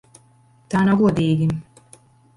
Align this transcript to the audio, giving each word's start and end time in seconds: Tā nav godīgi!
Tā 0.73 0.81
nav 0.87 1.03
godīgi! 1.03 1.51